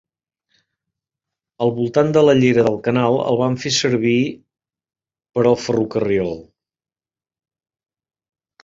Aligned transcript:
Al 1.65 1.73
voltant 1.75 2.09
de 2.15 2.23
la 2.29 2.35
llera 2.39 2.63
del 2.69 2.79
canal 2.89 3.19
el 3.27 3.37
van 3.43 3.59
fer 3.67 3.73
servir 3.81 4.17
per 5.39 5.45
al 5.53 5.61
ferrocarril. 5.69 6.37